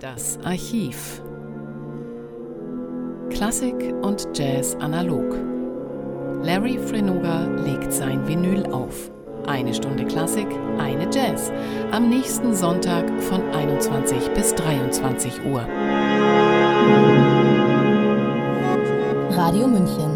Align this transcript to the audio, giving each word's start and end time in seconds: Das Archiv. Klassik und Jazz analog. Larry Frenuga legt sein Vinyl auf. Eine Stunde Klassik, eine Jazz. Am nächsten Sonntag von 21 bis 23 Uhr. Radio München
Das 0.00 0.38
Archiv. 0.44 1.22
Klassik 3.30 3.94
und 4.02 4.28
Jazz 4.34 4.76
analog. 4.80 5.34
Larry 6.42 6.78
Frenuga 6.78 7.46
legt 7.64 7.90
sein 7.90 8.28
Vinyl 8.28 8.66
auf. 8.66 9.10
Eine 9.46 9.72
Stunde 9.72 10.04
Klassik, 10.04 10.48
eine 10.78 11.08
Jazz. 11.10 11.50
Am 11.92 12.10
nächsten 12.10 12.54
Sonntag 12.54 13.08
von 13.22 13.40
21 13.54 14.32
bis 14.34 14.54
23 14.56 15.32
Uhr. 15.46 15.66
Radio 19.30 19.66
München 19.66 20.15